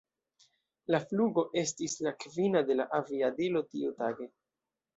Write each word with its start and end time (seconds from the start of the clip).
La 0.95 1.01
flugo 1.11 1.43
estis 1.63 1.99
la 2.07 2.15
kvina 2.25 2.65
de 2.73 2.79
la 2.81 2.89
aviadilo 3.03 3.65
tiutage. 3.71 4.31